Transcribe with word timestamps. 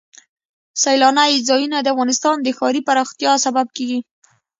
سیلانی 0.83 1.33
ځایونه 1.49 1.77
د 1.81 1.87
افغانستان 1.93 2.37
د 2.41 2.47
ښاري 2.57 2.81
پراختیا 2.87 3.31
سبب 3.45 3.67
کېږي. 3.77 3.99